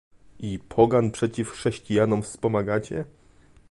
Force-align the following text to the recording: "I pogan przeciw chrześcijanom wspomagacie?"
"I 0.39 0.59
pogan 0.69 1.11
przeciw 1.11 1.49
chrześcijanom 1.51 2.23
wspomagacie?" 2.23 3.05